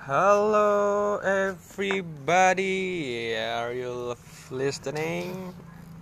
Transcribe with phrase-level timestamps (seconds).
[0.00, 2.72] Hello everybody,
[3.36, 4.16] are you
[4.48, 5.52] listening?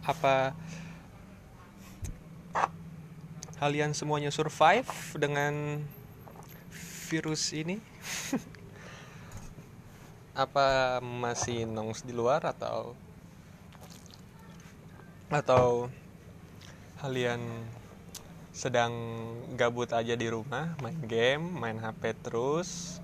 [0.07, 0.55] Apa
[3.59, 4.87] kalian semuanya survive
[5.19, 5.83] dengan
[7.11, 7.83] virus ini?
[10.47, 12.95] Apa masih nongs di luar atau
[15.27, 15.91] atau
[17.03, 17.43] kalian
[18.55, 18.95] sedang
[19.59, 23.03] gabut aja di rumah, main game, main HP terus,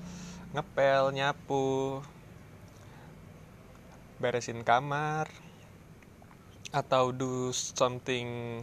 [0.54, 1.98] ngepel, nyapu,
[4.22, 5.26] beresin kamar,
[6.70, 8.62] atau do something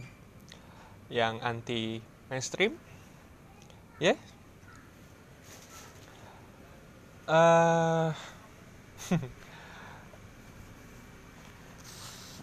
[1.12, 2.00] yang anti
[2.32, 2.80] mainstream,
[4.00, 4.16] ya?
[4.16, 4.18] Yeah?
[7.28, 8.10] Uh,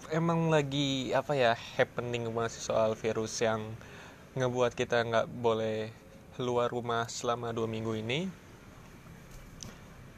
[0.09, 3.61] emang lagi apa ya happening banget sih soal virus yang
[4.34, 5.89] ngebuat kita nggak boleh
[6.34, 8.48] keluar rumah selama dua minggu ini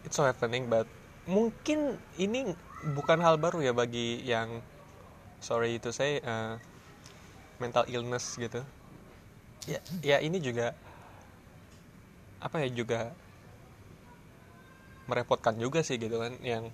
[0.06, 0.90] it's so happening but
[1.30, 2.58] mungkin ini
[2.98, 4.62] bukan hal baru ya bagi yang
[5.38, 6.54] sorry itu saya uh,
[7.62, 8.66] mental illness gitu.
[9.70, 10.74] Ya ya ini juga
[12.42, 13.14] apa ya juga
[15.06, 16.74] merepotkan juga sih gitu kan yang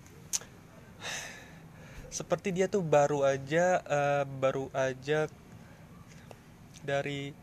[2.07, 5.27] seperti dia tuh baru aja uh, baru aja
[6.87, 7.35] dari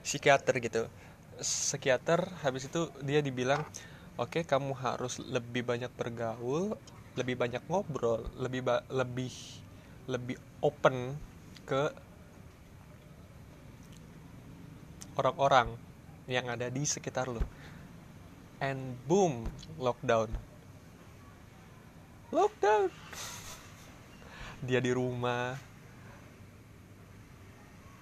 [0.00, 0.88] psikiater gitu.
[1.36, 3.60] Psikiater habis itu dia dibilang
[4.16, 6.76] oke okay, kamu harus lebih banyak bergaul
[7.16, 9.32] lebih banyak ngobrol lebih ba lebih
[10.06, 11.16] lebih open
[11.64, 11.90] ke
[15.16, 15.72] orang-orang
[16.28, 17.40] yang ada di sekitar lo
[18.60, 19.44] and boom
[19.76, 20.32] lockdown.
[22.32, 22.88] Lockdown.
[24.64, 25.56] Dia di rumah.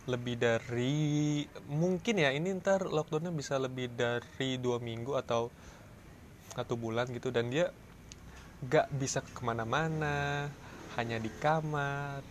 [0.05, 5.49] Lebih dari mungkin ya ini ntar lockdownnya bisa lebih dari dua minggu atau
[6.55, 7.75] satu bulan gitu dan dia
[8.71, 10.49] gak bisa ke mana-mana
[10.95, 12.23] hanya di kamar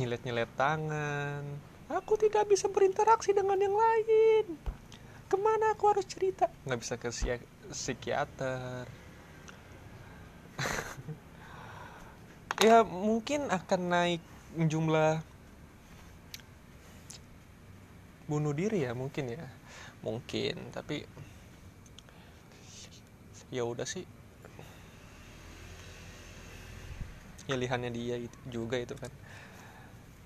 [0.00, 1.44] nyilet-nyilet tangan.
[1.92, 4.58] Aku tidak bisa berinteraksi dengan yang lain.
[5.30, 6.50] Ke mana aku harus cerita?
[6.66, 7.08] Nggak bisa ke
[7.70, 8.84] psikiater.
[12.62, 14.22] Ya mungkin akan naik
[14.56, 15.20] jumlah
[18.24, 19.44] bunuh diri ya mungkin ya.
[20.00, 21.04] Mungkin tapi
[23.50, 24.06] ya udah sih.
[27.44, 29.12] Pilihannya dia itu juga itu kan.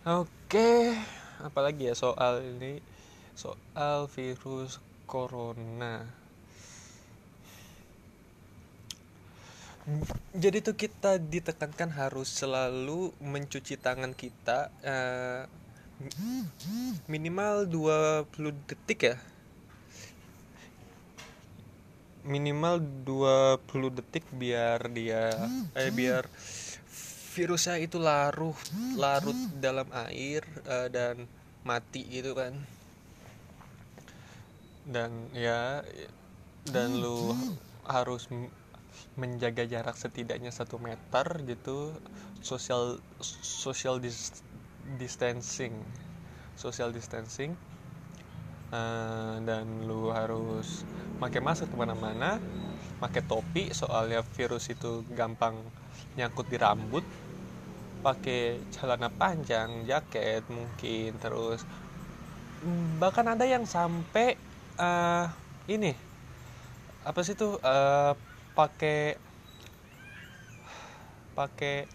[0.07, 0.95] Oke
[1.43, 2.79] apalagi ya soal ini?
[3.35, 6.05] Soal virus corona.
[10.37, 15.49] Jadi tuh kita ditekankan harus selalu mencuci tangan kita uh,
[17.09, 19.17] minimal 20 detik ya
[22.29, 25.33] minimal 20 detik biar dia
[25.73, 26.29] eh biar
[27.33, 28.59] virusnya itu larut
[29.01, 31.25] larut dalam air uh, dan
[31.65, 32.53] mati gitu kan.
[34.89, 35.81] Dan ya
[36.69, 37.33] dan lu
[37.89, 38.29] harus
[39.17, 41.97] menjaga jarak setidaknya satu meter gitu
[42.45, 43.01] social
[43.43, 44.45] social dis,
[45.01, 45.75] distancing
[46.55, 47.55] social distancing
[48.73, 50.85] uh, dan lu harus
[51.19, 52.39] pakai masker ke mana-mana
[52.99, 55.55] pakai topi soalnya virus itu gampang
[56.19, 57.07] nyangkut di rambut.
[57.99, 61.67] Pakai celana panjang jaket mungkin terus
[62.99, 64.35] bahkan ada yang sampai
[64.79, 65.27] uh,
[65.71, 65.95] ini
[67.07, 68.15] apa sih tuh uh,
[68.55, 69.19] pakai
[71.39, 71.87] pakai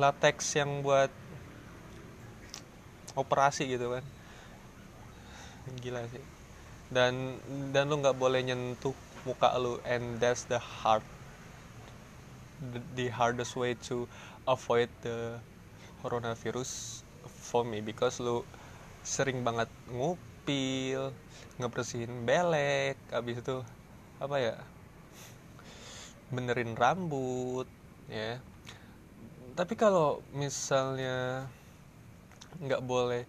[0.00, 1.12] latex yang buat
[3.16, 4.04] operasi gitu kan
[5.76, 6.24] gila sih.
[6.88, 7.36] Dan
[7.72, 8.96] dan lu nggak boleh nyentuh
[9.28, 11.04] muka lu and that's the hard
[12.72, 14.08] the, the hardest way to
[14.48, 15.36] avoid the
[16.00, 18.40] coronavirus for me because lu
[19.04, 21.12] sering banget ngupil
[21.60, 23.60] ngebersihin belek abis itu
[24.18, 24.56] apa ya
[26.28, 27.68] benerin rambut
[28.08, 28.40] ya.
[29.56, 31.48] Tapi kalau misalnya
[32.62, 33.26] nggak boleh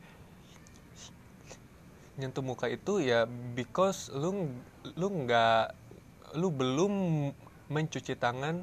[2.19, 3.23] nyentuh muka itu ya
[3.55, 4.51] because lu
[4.99, 5.71] lu nggak
[6.35, 6.93] lu belum
[7.71, 8.61] mencuci tangan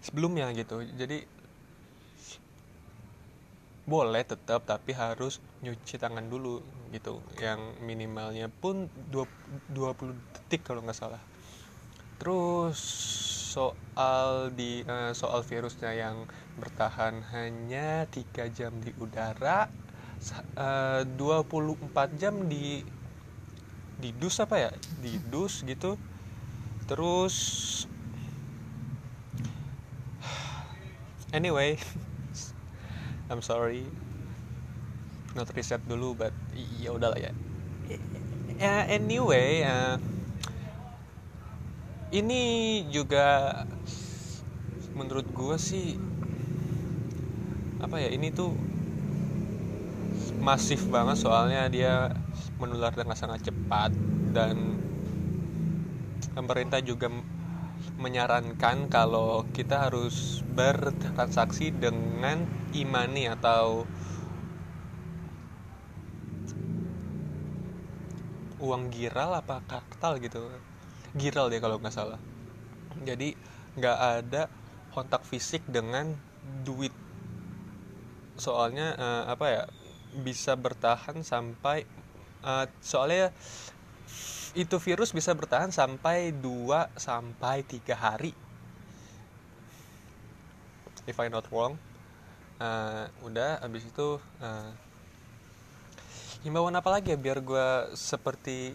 [0.00, 0.80] sebelumnya gitu.
[0.82, 1.26] Jadi
[3.86, 7.22] boleh tetap tapi harus nyuci tangan dulu gitu.
[7.38, 9.70] Yang minimalnya pun 20
[10.34, 11.22] detik kalau nggak salah.
[12.16, 12.80] Terus
[13.56, 16.28] soal di uh, soal virusnya yang
[16.60, 19.68] bertahan hanya tiga jam di udara
[20.56, 22.82] uh, 24 jam di
[24.00, 24.70] didus apa ya?
[25.00, 26.00] Didus gitu.
[26.86, 27.36] Terus
[31.36, 31.76] anyway
[33.30, 33.86] I'm sorry.
[35.36, 36.32] Not reset dulu but
[36.80, 37.32] ya udahlah ya.
[38.88, 40.00] Anyway uh,
[42.14, 43.60] ini juga
[44.96, 46.00] menurut gue sih
[47.76, 48.56] apa ya ini tuh
[50.40, 52.12] masif banget soalnya dia
[52.60, 53.90] menular dengan sangat cepat
[54.30, 54.76] dan
[56.36, 57.08] pemerintah juga
[57.96, 62.44] menyarankan kalau kita harus bertransaksi dengan
[62.76, 63.88] imani atau
[68.60, 70.48] uang giral apa kartal gitu.
[71.16, 72.20] Giral deh kalau nggak salah.
[73.04, 73.36] Jadi
[73.76, 74.48] nggak ada
[74.92, 76.16] kontak fisik dengan
[76.64, 76.92] duit.
[78.36, 79.62] Soalnya uh, apa ya
[80.22, 81.84] bisa bertahan sampai
[82.44, 83.32] uh, soalnya
[84.56, 88.32] itu virus bisa bertahan sampai 2 sampai 3 hari.
[91.04, 91.76] If I not wrong.
[92.56, 94.72] Uh, udah abis itu uh,
[96.40, 98.72] himbauan apa lagi ya biar gue seperti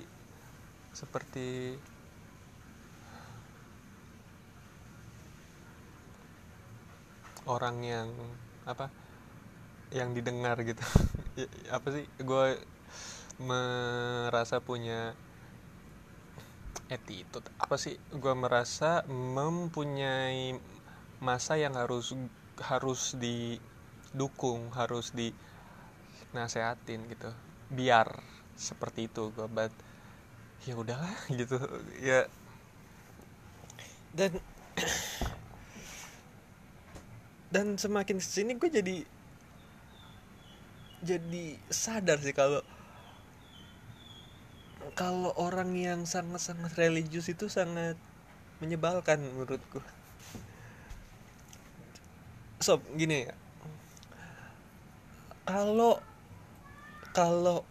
[0.93, 1.73] seperti
[7.49, 8.09] orang yang
[8.69, 8.93] apa
[9.89, 10.83] yang didengar gitu
[11.69, 12.47] apa sih gue
[13.41, 15.13] merasa punya
[16.91, 17.47] attitude.
[17.57, 20.59] Apa sih gue merasa mempunyai
[21.23, 22.11] masa yang harus
[22.59, 25.31] harus didukung harus di
[26.35, 27.31] nasehatin gitu.
[27.71, 28.11] Biar
[28.59, 29.71] seperti itu gue but
[30.67, 31.57] ya udahlah gitu
[32.03, 32.27] ya.
[34.11, 34.35] Dan
[37.53, 39.03] dan semakin ke sini gue jadi
[41.01, 42.61] jadi sadar sih kalau
[44.93, 47.97] kalau orang yang sangat-sangat religius itu sangat
[48.61, 49.81] menyebalkan menurutku.
[52.61, 53.33] Sob gini ya.
[55.47, 55.97] Kalau
[57.17, 57.65] kalau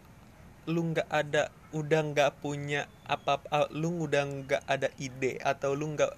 [0.67, 5.95] lu nggak ada udah nggak punya apa, apa lu udah nggak ada ide atau lu
[5.95, 6.11] nggak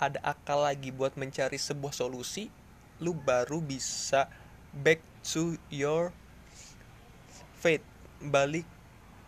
[0.00, 2.48] ada akal lagi buat mencari sebuah solusi
[2.98, 4.26] lu baru bisa
[4.72, 6.10] back to your
[7.64, 7.80] faith
[8.20, 8.68] balik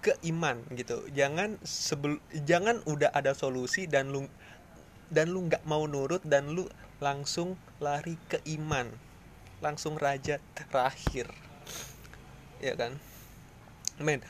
[0.05, 1.01] ke iman gitu.
[1.17, 4.29] Jangan sebel jangan udah ada solusi dan lu
[5.09, 6.69] dan lu nggak mau nurut dan lu
[7.01, 8.93] langsung lari ke iman.
[9.65, 11.33] Langsung raja terakhir.
[12.61, 13.01] Ya kan?
[13.97, 14.21] Men.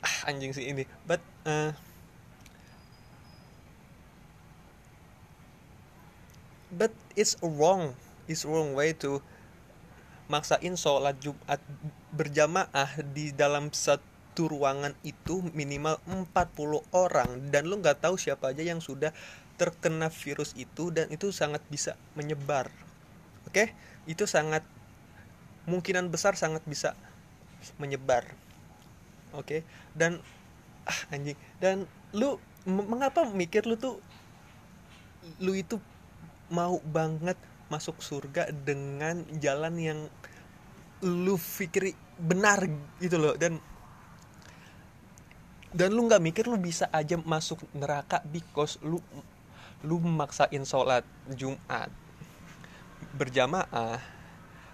[0.00, 0.88] Ah, anjing sih ini.
[1.04, 1.76] But uh,
[6.72, 7.92] but it's wrong.
[8.24, 9.20] It's wrong way to
[10.32, 11.60] maksain sholat Jumat
[12.16, 17.52] berjamaah di dalam satu ruangan itu minimal 40 orang.
[17.52, 19.12] Dan lu nggak tahu siapa aja yang sudah
[19.60, 22.72] terkena virus itu dan itu sangat bisa menyebar.
[23.44, 23.76] Oke?
[24.08, 24.64] Itu sangat
[25.68, 26.96] kemungkinan besar sangat bisa
[27.76, 28.24] menyebar.
[29.36, 29.68] Oke?
[29.92, 30.24] Dan
[30.88, 31.36] ah anjing.
[31.60, 31.84] Dan
[32.16, 34.00] lu mengapa mikir lu tuh
[35.44, 35.76] lu itu
[36.48, 37.36] mau banget
[37.72, 40.00] masuk surga dengan jalan yang
[41.02, 42.62] lu pikir benar
[43.02, 43.58] gitu loh dan
[45.72, 49.02] dan lu nggak mikir lu bisa aja masuk neraka because lu
[49.82, 51.02] lu memaksain sholat
[51.34, 51.90] Jumat
[53.18, 53.98] berjamaah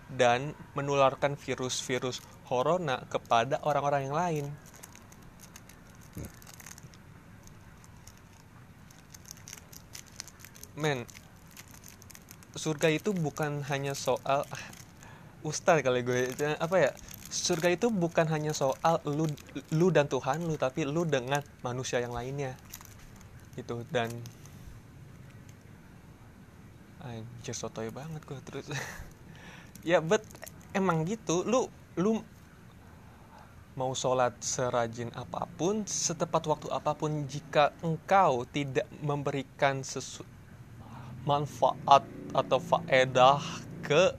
[0.09, 4.47] dan menularkan virus-virus corona kepada orang-orang yang lain.
[10.79, 11.05] Men,
[12.55, 14.65] surga itu bukan hanya soal ah,
[15.43, 16.33] ustaz kali gue.
[16.59, 16.91] Apa ya?
[17.29, 19.29] Surga itu bukan hanya soal lu
[19.77, 22.57] lu dan Tuhan lu tapi lu dengan manusia yang lainnya.
[23.55, 24.09] Itu dan
[27.05, 28.67] anjir sotoy banget gue terus.
[29.87, 30.27] Ya bet
[30.75, 31.47] emang gitu.
[31.47, 32.19] Lu lu
[33.79, 40.27] mau sholat serajin apa pun setepat waktu apa pun jika engkau tidak memberikan sesu
[41.23, 42.03] manfaat
[42.35, 43.39] atau faedah
[43.87, 44.19] ke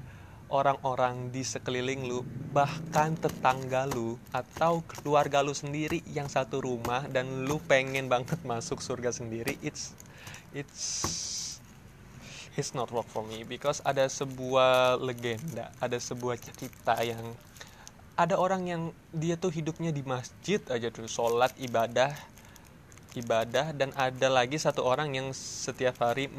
[0.50, 7.46] orang-orang di sekeliling lu bahkan tetangga lu atau keluarga lu sendiri yang satu rumah dan
[7.46, 9.94] lu pengen banget masuk surga sendiri it's
[10.54, 10.84] it's
[12.58, 17.38] it's not work for me because ada sebuah legenda ada sebuah cerita yang
[18.20, 18.82] ada orang yang
[19.16, 22.12] dia tuh hidupnya di masjid aja tuh sholat ibadah
[23.16, 26.30] ibadah dan ada lagi satu orang yang setiap hari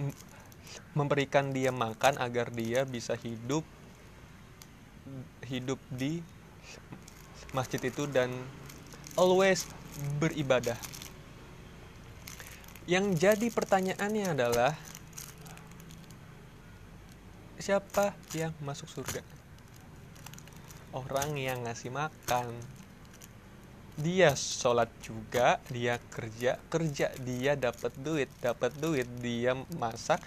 [0.95, 3.62] memberikan dia makan agar dia bisa hidup
[5.47, 6.23] hidup di
[7.50, 8.31] masjid itu dan
[9.19, 9.67] always
[10.23, 10.79] beribadah.
[12.87, 14.73] Yang jadi pertanyaannya adalah
[17.61, 19.23] siapa yang masuk surga?
[20.90, 22.50] Orang yang ngasih makan.
[24.00, 30.19] Dia sholat juga, dia kerja, kerja dia dapat duit, dapat duit dia masak,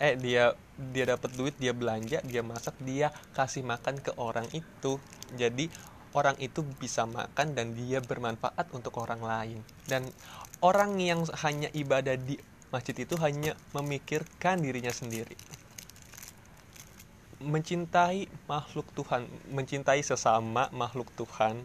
[0.00, 4.96] eh dia dia dapat duit dia belanja dia masak dia kasih makan ke orang itu.
[5.36, 5.68] Jadi
[6.16, 9.60] orang itu bisa makan dan dia bermanfaat untuk orang lain.
[9.84, 10.08] Dan
[10.64, 12.40] orang yang hanya ibadah di
[12.72, 15.36] masjid itu hanya memikirkan dirinya sendiri.
[17.40, 21.64] Mencintai makhluk Tuhan mencintai sesama makhluk Tuhan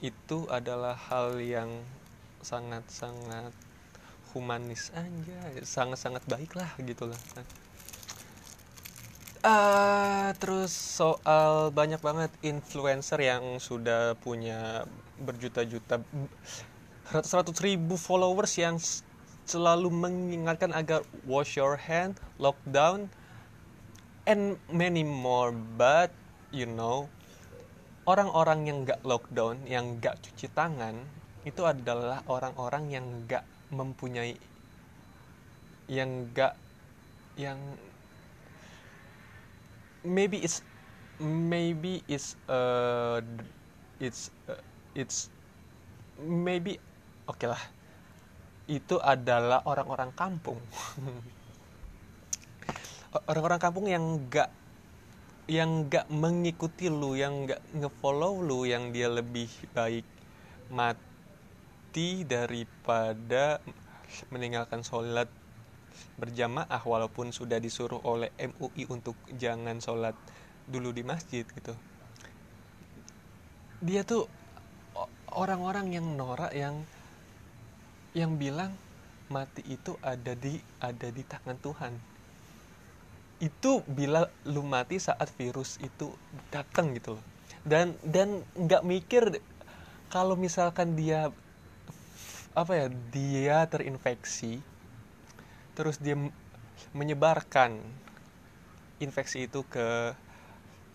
[0.00, 1.68] itu adalah hal yang
[2.40, 3.52] sangat-sangat
[4.32, 7.20] humanis aja sangat-sangat baik lah gitu lah
[9.44, 14.84] uh, terus soal banyak banget influencer yang sudah punya
[15.20, 16.00] berjuta-juta
[17.10, 18.78] ratus ribu followers yang
[19.50, 23.10] selalu mengingatkan agar wash your hand, lockdown,
[24.30, 25.50] and many more.
[25.50, 26.14] But
[26.54, 27.10] you know,
[28.06, 31.02] orang-orang yang gak lockdown, yang gak cuci tangan,
[31.42, 34.34] itu adalah orang-orang yang gak mempunyai
[35.90, 36.54] yang gak
[37.34, 37.58] yang
[40.06, 40.62] maybe it's
[41.18, 43.18] maybe it's uh
[43.98, 44.58] it's uh,
[44.94, 45.30] it's
[46.22, 46.78] maybe
[47.26, 47.62] oke okay lah.
[48.70, 50.62] Itu adalah orang-orang kampung.
[53.30, 54.54] Orang-orang kampung yang gak
[55.50, 60.06] yang gak mengikuti lu yang gak ngefollow lu yang dia lebih baik
[60.70, 61.09] mati
[61.90, 63.58] mati daripada
[64.30, 65.26] meninggalkan sholat
[66.22, 70.14] berjamaah walaupun sudah disuruh oleh MUI untuk jangan sholat
[70.70, 71.74] dulu di masjid gitu.
[73.82, 74.30] Dia tuh
[75.34, 76.86] orang-orang yang norak yang
[78.14, 78.70] yang bilang
[79.26, 81.92] mati itu ada di ada di tangan Tuhan.
[83.42, 86.14] Itu bila lu mati saat virus itu
[86.54, 87.24] datang gitu loh.
[87.66, 89.42] Dan dan nggak mikir
[90.06, 91.34] kalau misalkan dia
[92.50, 94.58] apa ya dia terinfeksi
[95.78, 96.18] terus dia
[96.92, 97.78] menyebarkan
[99.00, 100.12] infeksi itu ke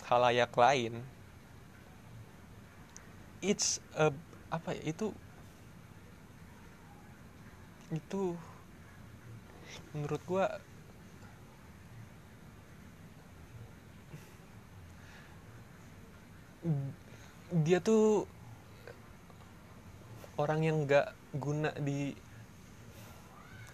[0.06, 1.02] halayak lain.
[3.42, 4.10] It's a,
[4.50, 5.14] apa ya itu
[7.94, 8.34] itu
[9.94, 10.46] menurut gua
[17.66, 18.26] dia tuh
[20.36, 22.16] orang yang nggak guna di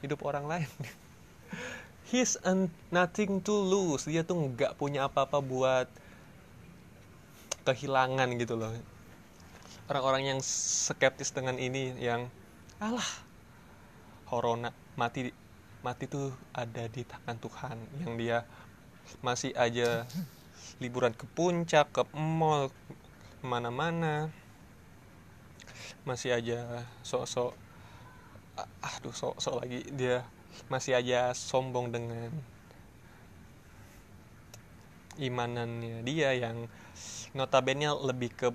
[0.02, 0.70] hidup orang lain.
[2.12, 4.10] He's an nothing to lose.
[4.10, 5.88] Dia tuh nggak punya apa-apa buat
[7.64, 8.74] kehilangan gitu loh.
[9.88, 12.28] Orang-orang yang skeptis dengan ini yang
[12.82, 13.08] alah
[14.28, 15.30] corona mati
[15.86, 17.78] mati tuh ada di tangan Tuhan.
[18.04, 18.38] Yang dia
[19.22, 20.06] masih aja
[20.84, 22.70] liburan ke puncak ke mall
[23.42, 24.30] mana-mana
[26.04, 27.54] masih aja sok-sok
[28.82, 30.26] aduh sok-sok lagi dia
[30.68, 32.32] masih aja sombong dengan
[35.20, 36.68] imanannya dia yang
[37.36, 38.50] notabene lebih ke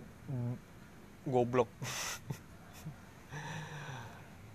[1.27, 1.69] goblok.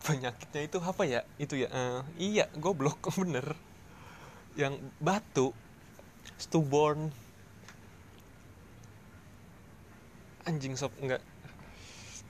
[0.06, 1.22] Penyakitnya itu apa ya?
[1.38, 3.54] Itu ya uh, iya goblok bener.
[4.58, 5.54] Yang batu
[6.40, 7.14] stubborn.
[10.42, 11.22] Anjing sob enggak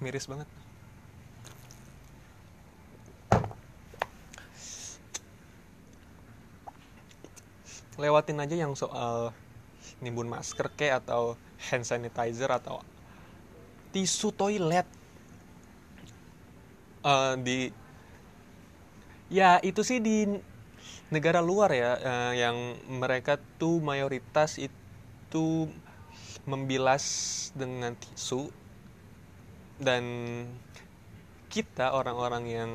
[0.01, 0.50] miris banget.
[8.01, 9.29] Lewatin aja yang soal
[10.01, 11.38] nimbun masker ke atau
[11.70, 12.81] hand sanitizer atau
[13.93, 14.89] tisu toilet.
[17.01, 17.74] Uh, di
[19.29, 20.25] ya itu sih di
[21.10, 25.70] negara luar ya uh, yang mereka tuh mayoritas itu
[26.46, 27.05] membilas
[27.58, 28.53] dengan tisu
[29.81, 30.03] dan
[31.50, 32.71] kita orang-orang yang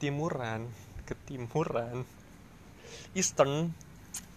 [0.00, 0.72] timuran
[1.04, 2.08] ketimuran
[3.12, 3.72] eastern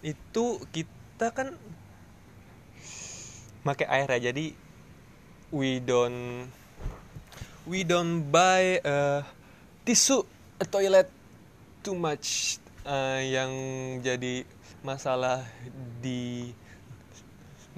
[0.04, 1.56] itu kita kan
[3.64, 4.30] pakai air ya.
[4.32, 4.52] Jadi
[5.54, 6.50] we don't
[7.64, 9.22] we don't buy uh,
[9.86, 10.26] tisu
[10.58, 11.08] a toilet
[11.82, 13.50] too much uh, yang
[14.02, 14.46] jadi
[14.82, 15.46] masalah
[16.02, 16.50] di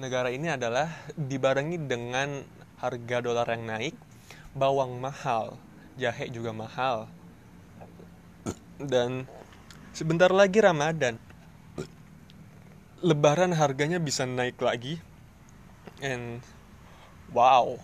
[0.01, 2.41] negara ini adalah dibarengi dengan
[2.79, 3.95] harga dolar yang naik,
[4.51, 5.59] bawang mahal,
[5.95, 7.07] jahe juga mahal.
[8.81, 9.29] Dan
[9.95, 11.15] sebentar lagi Ramadan.
[13.05, 14.97] Lebaran harganya bisa naik lagi.
[16.01, 16.41] And
[17.31, 17.79] wow.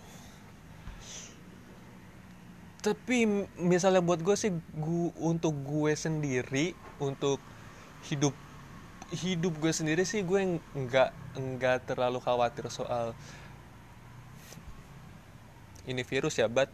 [2.82, 7.38] tapi misalnya buat gue sih gu, untuk gue sendiri untuk
[8.10, 8.34] hidup
[9.14, 13.14] hidup gue sendiri sih gue nggak nggak terlalu khawatir soal
[15.86, 16.70] ini virus ya but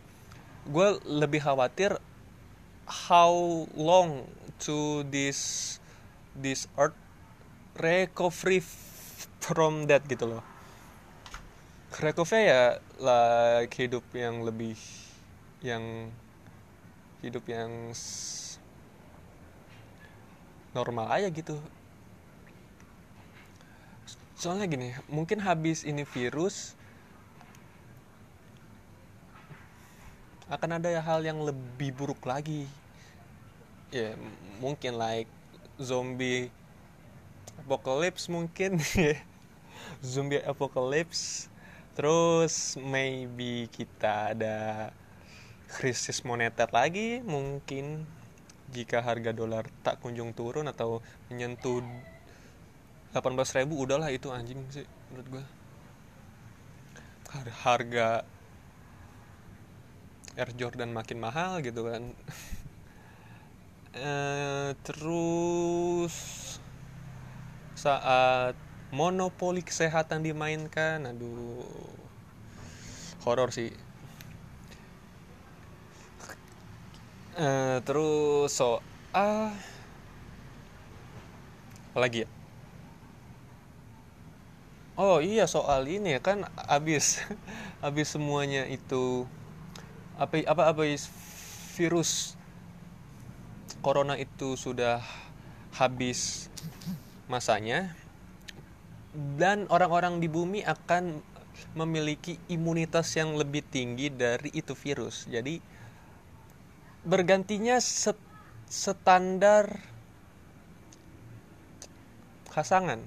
[0.69, 1.97] gue lebih khawatir
[2.88, 4.25] how long
[4.61, 5.77] to this
[6.37, 6.97] this earth
[7.79, 8.65] recovery
[9.38, 10.45] from that gitu loh.
[11.99, 14.77] Recovery ya like hidup yang lebih
[15.65, 16.12] yang
[17.25, 17.91] hidup yang
[20.77, 21.59] normal aja gitu.
[24.38, 26.78] Soalnya gini mungkin habis ini virus
[30.49, 32.64] akan ada hal yang lebih buruk lagi.
[33.93, 35.28] Ya m- mungkin like
[35.81, 36.49] zombie
[37.62, 38.81] apocalypse mungkin
[40.12, 41.49] zombie apocalypse.
[41.97, 44.57] Terus maybe kita ada
[45.69, 48.07] krisis moneter lagi mungkin
[48.73, 51.81] jika harga dolar tak kunjung turun atau menyentuh
[53.12, 55.45] 18.000 ribu udahlah itu anjing sih menurut gue
[57.33, 58.09] Har- harga
[60.38, 62.02] Air Jordan makin mahal gitu kan.
[63.99, 66.14] Eh, terus
[67.78, 68.54] saat
[68.90, 71.62] monopoli kesehatan dimainkan aduh
[73.25, 73.71] horor sih.
[77.38, 78.83] Eh, terus soal
[79.14, 79.54] apa
[81.99, 82.28] lagi ya?
[84.99, 86.38] Oh iya soal ini ya kan
[86.76, 87.23] abis
[87.87, 89.30] abis semuanya itu
[90.19, 90.83] apa apa apa
[91.79, 92.35] virus
[93.79, 94.99] corona itu sudah
[95.79, 96.51] habis
[97.31, 97.95] masanya
[99.39, 101.23] dan orang-orang di bumi akan
[101.79, 105.27] memiliki imunitas yang lebih tinggi dari itu virus.
[105.31, 105.59] Jadi
[107.07, 108.19] bergantinya set-
[108.66, 109.79] standar
[112.51, 112.99] pasangan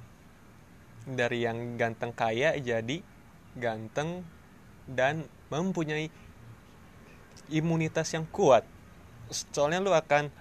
[1.04, 3.04] dari yang ganteng kaya jadi
[3.60, 4.24] ganteng
[4.88, 6.08] dan mempunyai
[7.52, 8.64] imunitas yang kuat.
[9.56, 10.32] Soalnya lu akan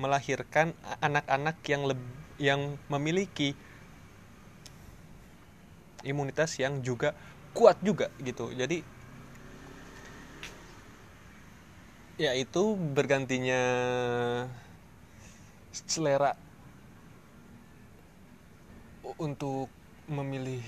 [0.00, 2.60] melahirkan anak-anak yang leb- yang
[2.92, 3.56] memiliki
[6.04, 7.12] imunitas yang juga
[7.52, 8.52] kuat juga gitu.
[8.54, 8.80] Jadi
[12.20, 13.60] ya itu bergantinya
[15.86, 16.36] selera
[19.20, 19.68] untuk
[20.10, 20.62] memilih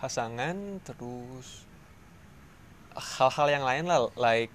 [0.00, 1.48] pasangan terus
[3.18, 4.50] hal-hal yang lain lah like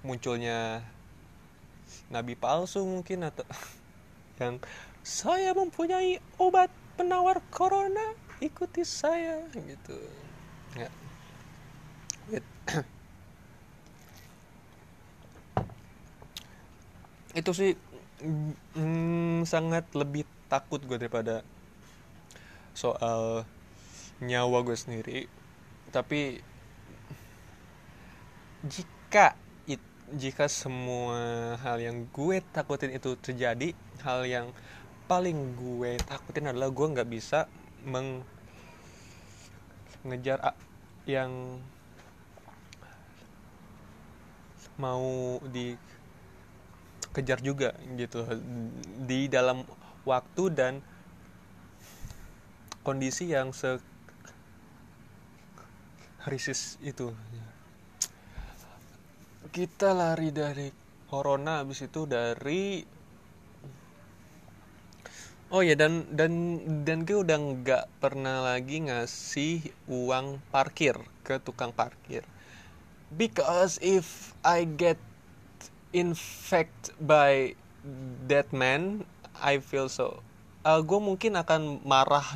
[0.00, 0.82] munculnya
[2.08, 3.44] nabi palsu mungkin atau
[4.40, 4.58] yang
[5.04, 9.98] saya mempunyai obat penawar corona ikuti saya gitu.
[10.78, 10.88] Ya.
[17.38, 17.76] Itu sih
[18.24, 21.44] mm, sangat lebih takut gue daripada
[22.72, 23.44] soal
[24.24, 25.28] nyawa gue sendiri.
[25.92, 26.40] Tapi
[28.64, 29.36] jika
[30.12, 33.72] jika semua hal yang gue takutin itu terjadi
[34.04, 34.52] hal yang
[35.08, 37.48] paling gue takutin adalah gue nggak bisa
[40.04, 40.40] mengejar
[41.08, 41.60] yang
[44.76, 48.26] mau dikejar juga gitu.
[49.08, 49.64] Di dalam
[50.04, 50.84] waktu dan
[52.84, 53.80] kondisi yang se
[56.24, 57.12] krisis itu
[59.54, 60.66] kita lari dari
[61.06, 62.82] corona habis itu dari
[65.54, 71.70] oh ya dan dan dan gue udah nggak pernah lagi ngasih uang parkir ke tukang
[71.70, 72.26] parkir.
[73.14, 74.98] Because if I get
[75.94, 77.54] infected by
[78.26, 79.06] that man
[79.38, 80.18] I feel so
[80.66, 82.26] uh, gue mungkin akan marah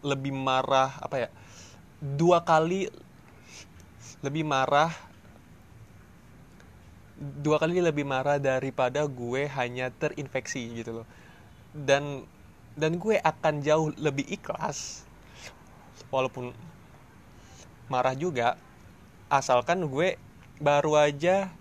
[0.00, 1.30] lebih marah apa ya
[2.00, 2.88] dua kali
[4.24, 5.07] lebih marah
[7.18, 11.06] dua kali lebih marah daripada gue hanya terinfeksi gitu loh.
[11.74, 12.24] Dan
[12.78, 15.02] dan gue akan jauh lebih ikhlas.
[16.14, 16.54] Walaupun
[17.88, 18.56] marah juga
[19.28, 20.16] asalkan gue
[20.60, 21.52] baru aja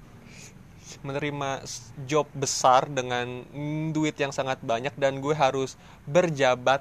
[1.03, 1.67] menerima
[2.07, 3.43] job besar dengan
[3.91, 5.75] duit yang sangat banyak dan gue harus
[6.07, 6.79] berjabat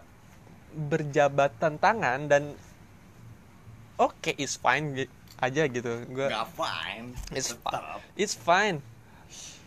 [0.76, 2.54] berjabatan tangan dan
[3.98, 7.12] oke it's fine gi- aja gitu gue Gak fine.
[7.30, 8.78] it's fine it's fine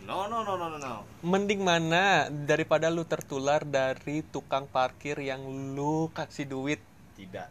[0.00, 1.04] No no no no no no.
[1.20, 5.38] mending mana daripada lu tertular dari tukang parkir yang
[5.72, 6.80] lu kasih duit
[7.14, 7.46] Tidak.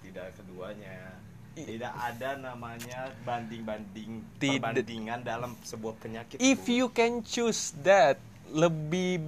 [0.00, 1.18] Tidak keduanya.
[1.52, 6.38] Tidak ada namanya banding-banding perbandingan dalam sebuah penyakit.
[6.38, 6.72] if Bu.
[6.72, 8.16] you can choose that
[8.48, 9.18] lebih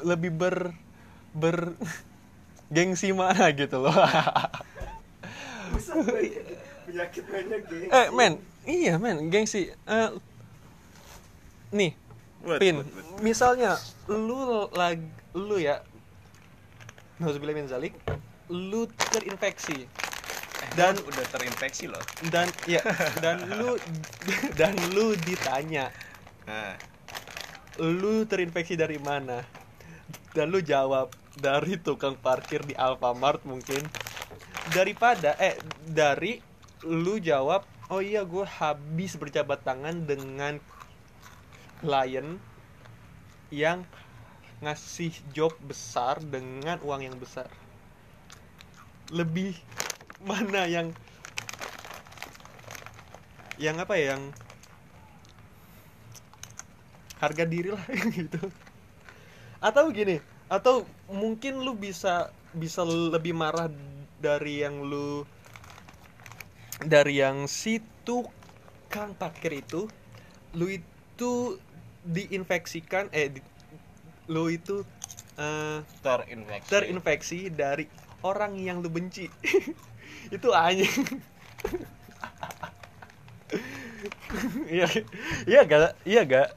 [0.00, 0.56] lebih ber
[1.34, 1.74] ber
[2.74, 3.92] gengsi mana gitu loh
[6.86, 7.88] penyakit banyak geng.
[7.90, 8.32] eh men.
[8.62, 9.28] Iya men.
[9.28, 10.10] Gengsi Eh,
[11.70, 11.92] nih
[12.40, 12.78] What, pin.
[12.78, 13.20] what, what?
[13.20, 13.74] misalnya
[14.06, 14.38] lu
[14.70, 14.98] lag
[15.34, 15.82] lu ya.
[17.18, 17.94] Nauzubillah min zalik.
[18.46, 19.88] Lu terinfeksi.
[20.72, 22.00] Dan dan udah terinfeksi loh.
[22.28, 22.80] dan ya
[23.24, 23.76] dan lu
[24.54, 25.92] dan lu ditanya.
[26.46, 26.74] Nah,
[27.76, 29.42] lu terinfeksi dari mana?
[30.32, 33.84] Dan lu jawab dari tukang parkir di Alfamart mungkin.
[34.68, 36.40] Daripada eh dari
[36.86, 40.62] lu jawab oh iya gue habis berjabat tangan dengan
[41.82, 42.38] klien
[43.50, 43.82] yang
[44.64, 47.46] ngasih job besar dengan uang yang besar.
[49.12, 49.54] Lebih
[50.24, 50.90] mana yang
[53.60, 54.32] yang apa ya yang
[57.20, 57.84] harga diri lah
[58.18, 58.40] gitu.
[59.60, 63.66] Atau gini atau mungkin lu bisa bisa lebih marah
[64.22, 65.26] dari yang lu
[66.82, 69.88] dari yang si tukang parkir itu
[70.56, 71.56] lu itu
[72.06, 73.44] diinfeksikan eh di-
[74.28, 74.84] lu itu
[75.36, 76.68] eh, terinfeksi.
[76.70, 77.84] terinfeksi dari
[78.24, 79.28] orang yang lu benci.
[80.26, 80.90] Itu anjing
[84.70, 84.86] iya
[85.46, 86.48] iya gak iya gak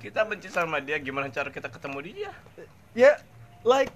[0.00, 2.32] Kita benci sama dia, gimana cara kita ketemu dia?
[2.92, 3.12] ya
[3.62, 3.92] like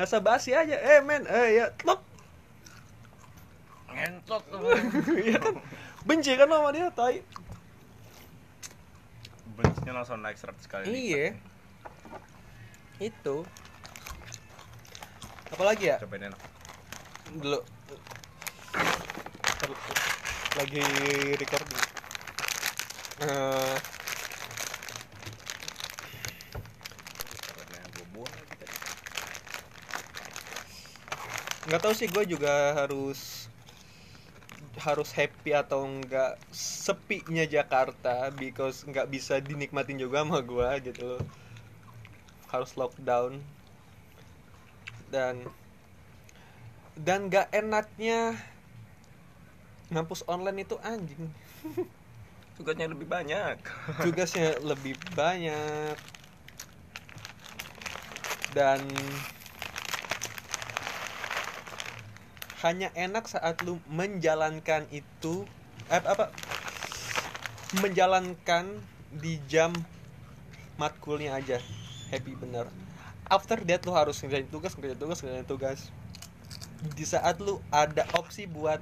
[0.00, 0.72] Asa basi aja.
[0.80, 2.00] Eh men eh ya tlok
[4.02, 4.60] Ngentot tuh.
[5.14, 5.54] Iya kan
[6.02, 7.22] benci kan sama dia tai
[9.52, 10.84] Bencinya langsung naik 100 kali.
[10.90, 11.38] iya
[12.98, 13.42] itu
[15.48, 16.40] apalagi ya Cobain enak.
[17.32, 17.58] dulu
[20.54, 20.82] lagi
[21.34, 21.80] recording
[23.20, 23.76] Eh,
[28.32, 28.74] lagi tadi.
[31.64, 33.41] nggak tahu sih gue juga harus
[34.82, 41.22] harus happy atau enggak sepinya Jakarta because nggak bisa dinikmatin juga sama gue gitu loh.
[42.50, 43.40] harus lockdown
[45.08, 45.40] dan
[46.98, 48.36] dan nggak enaknya
[49.88, 51.30] ngampus online itu anjing
[52.52, 53.56] Tugasnya lebih banyak.
[54.04, 55.96] tugasnya lebih banyak
[58.52, 58.84] dan
[62.62, 65.42] hanya enak saat lu menjalankan itu
[65.90, 66.30] eh, apa?
[67.82, 68.78] Menjalankan
[69.10, 69.74] di jam
[70.78, 71.58] matkulnya aja.
[72.14, 72.70] Happy bener.
[73.26, 75.80] After that lu harus ngerjain tugas ngerjain tugas ngerjain tugas.
[76.94, 78.78] Di saat lu ada opsi buat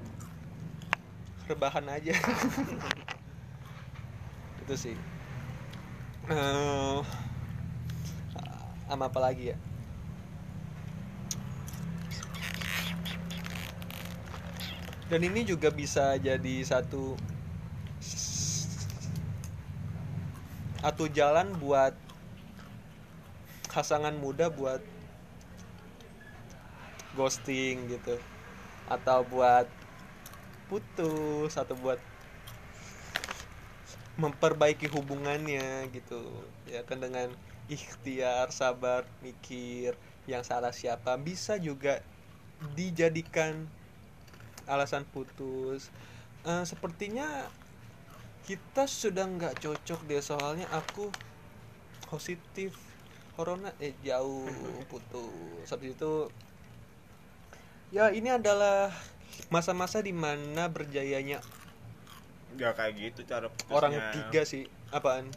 [1.49, 2.13] rebahan aja.
[4.65, 4.97] Itu sih.
[6.29, 6.99] Eh,
[8.91, 9.70] sama apa lagi ya
[15.11, 17.19] dan ini juga bisa jadi satu
[20.81, 21.93] atau jalan buat
[23.75, 24.79] pasangan muda buat
[27.19, 28.15] ghosting gitu.
[28.87, 29.67] Atau buat
[30.71, 31.99] putus atau buat
[34.15, 36.23] memperbaiki hubungannya gitu.
[36.71, 37.35] Ya kan dengan
[37.67, 39.99] ikhtiar sabar mikir
[40.31, 41.19] yang salah siapa.
[41.19, 41.99] Bisa juga
[42.79, 43.67] dijadikan
[44.67, 45.89] alasan putus.
[46.45, 47.49] Eh, sepertinya
[48.49, 51.13] kita sudah nggak cocok deh soalnya aku
[52.09, 52.75] positif
[53.37, 53.71] corona.
[53.79, 54.49] Eh jauh
[54.89, 55.69] putus.
[55.69, 56.15] Habis itu
[57.91, 58.91] ya ini adalah
[59.51, 61.43] masa-masa di mana berjayanya
[62.59, 63.75] Ya kayak gitu cara putusnya.
[63.79, 64.67] orang tiga sih.
[64.91, 65.31] Apaan?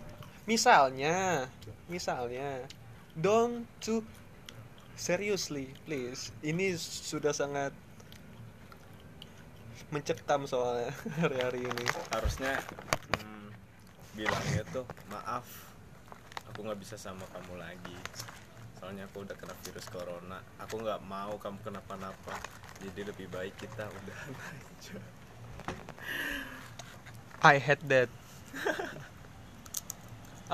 [0.50, 1.46] Misalnya
[1.86, 2.66] misalnya
[3.14, 4.02] don't to
[4.98, 6.34] seriously please.
[6.42, 7.70] Ini sudah sangat
[9.90, 11.86] mencekam soalnya hari-hari ini.
[12.10, 12.58] Harusnya
[13.18, 13.48] hmm,
[14.18, 15.46] bilangnya tuh maaf
[16.50, 17.98] aku nggak bisa sama kamu lagi.
[18.78, 20.40] Soalnya aku udah kena virus corona.
[20.62, 22.36] Aku nggak mau kamu kenapa-napa.
[22.84, 24.34] Jadi lebih baik kita udahan
[24.74, 25.00] aja
[27.44, 28.12] I hate that.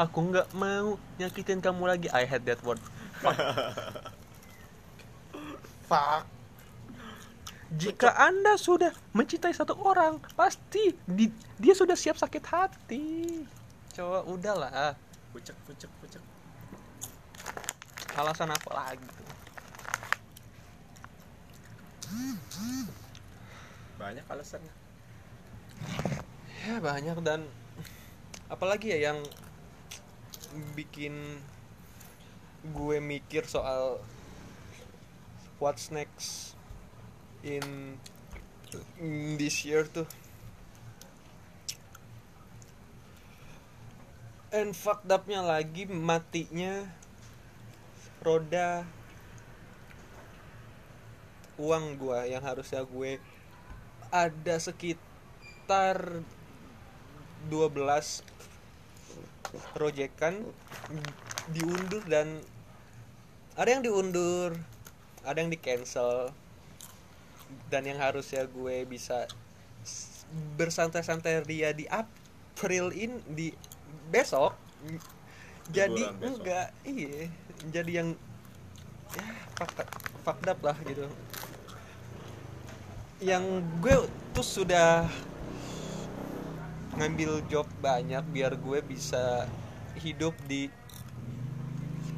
[0.08, 2.08] Aku nggak mau nyakitin kamu lagi.
[2.10, 2.82] I hate that word.
[3.19, 3.38] Fuck.
[5.89, 6.38] Fuck
[7.77, 13.45] jika anda sudah mencintai satu orang pasti di- dia sudah siap sakit hati.
[13.93, 14.97] Coba udahlah.
[15.29, 16.23] Pucek pucek pucek
[18.19, 19.08] alasan apa lagi
[23.99, 24.73] banyak alasannya.
[26.63, 27.43] Ya banyak dan
[28.47, 29.19] apalagi ya yang
[30.73, 31.43] bikin
[32.63, 33.99] gue mikir soal
[35.60, 36.59] what's next
[37.43, 37.95] in,
[38.99, 40.08] in this year tuh.
[44.49, 46.89] And fucked upnya lagi matinya
[48.25, 48.84] roda
[51.60, 53.21] uang gua yang harusnya gue
[54.10, 56.25] ada sekitar
[57.52, 58.25] 12
[59.75, 60.49] proyekan
[61.54, 62.41] diundur dan
[63.54, 64.58] ada yang diundur
[65.28, 66.34] ada yang di cancel
[67.69, 69.25] dan yang harusnya gue bisa
[70.57, 73.49] bersantai-santai ria di April in di
[74.09, 74.53] besok
[75.69, 76.29] jadi bulan besok.
[76.29, 77.17] enggak iya
[77.69, 78.09] jadi yang
[79.17, 79.27] ya
[80.21, 81.05] fucked up lah gitu
[83.19, 83.43] yang
[83.83, 83.95] gue
[84.31, 85.09] tuh sudah
[86.95, 89.47] ngambil job banyak biar gue bisa
[89.99, 90.71] hidup di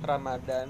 [0.01, 0.69] Ramadan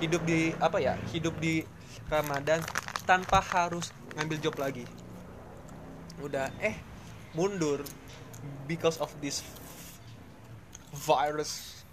[0.00, 1.64] hidup di apa ya hidup di
[2.06, 2.62] Ramadan
[3.04, 4.84] tanpa harus ngambil job lagi.
[6.22, 6.76] Udah eh
[7.36, 7.84] mundur
[8.70, 9.44] because of this
[10.92, 11.84] virus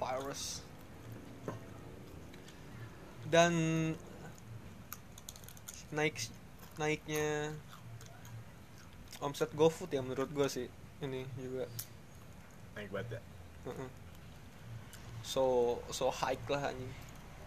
[0.00, 0.62] virus.
[3.28, 3.52] Dan
[5.92, 6.16] naik
[6.80, 7.52] naiknya
[9.20, 10.66] omset GoFood ya menurut gue sih
[11.04, 11.68] ini juga.
[12.74, 13.22] Naik banget ya?
[15.22, 16.92] So so high lah anjing.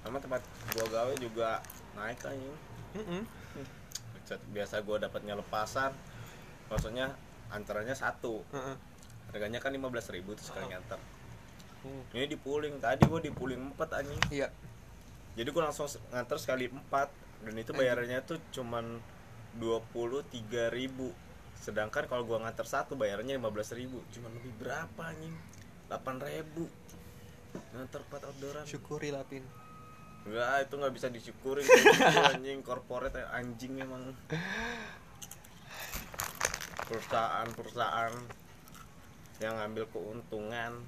[0.02, 0.42] Sama tempat
[0.74, 1.62] gua gawe juga
[1.98, 2.58] naik anjing
[2.96, 3.24] Heeh.
[4.16, 5.96] Buset, biasa gua dapatnya lepasan.
[6.68, 7.16] Maksudnya
[7.52, 8.44] antarannya satu.
[8.52, 8.78] Heeh.
[9.32, 11.00] harganya kan 15.000 ribu tuh sekali nganter.
[11.88, 12.04] Hmm.
[12.12, 14.22] ini di pooling tadi gua di pooling 4 anjing.
[14.28, 14.52] Iya.
[15.40, 19.00] Jadi gua langsung nganter sekali 4 dan itu bayarannya tuh cuman
[19.56, 21.16] 23.000 ribu.
[21.56, 24.04] Sedangkan kalau gua nganter satu bayarannya 15.000 ribu.
[24.12, 25.36] Cuman lebih berapa anjing?
[25.88, 26.68] 8 ribu.
[27.72, 28.64] Nganter 4 orderan.
[28.68, 29.48] Syukuri lapin
[30.22, 31.66] Enggak, itu nggak bisa disyukurin.
[32.30, 34.14] Anjing corporate anjing emang.
[36.86, 38.14] Perusahaan-perusahaan
[39.42, 40.86] yang ngambil keuntungan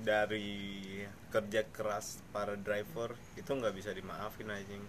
[0.00, 4.84] dari kerja keras para driver itu nggak bisa dimaafin anjing.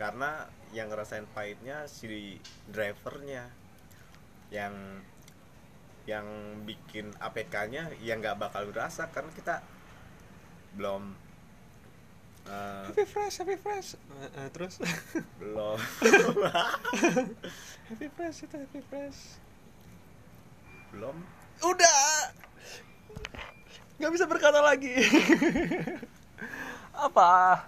[0.00, 2.40] Karena yang ngerasain pahitnya si
[2.72, 3.52] drivernya.
[4.48, 5.04] Yang
[6.04, 6.28] yang
[6.68, 9.64] bikin APK-nya yang nggak bakal berasa karena kita
[10.74, 11.14] belum.
[12.44, 13.96] Eh, happy fresh happy fresh.
[13.96, 14.76] Eh, eh, terus?
[15.40, 15.80] Belum.
[17.88, 19.40] Happy fresh itu happy fresh.
[20.92, 21.16] Belum.
[21.64, 22.36] Udah!
[23.96, 24.92] Nggak bisa berkata lagi.
[27.08, 27.64] Apa?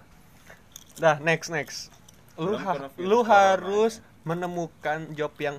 [1.01, 1.89] Dah next next.
[2.37, 5.57] Lu Belum ha- lu harus menemukan job yang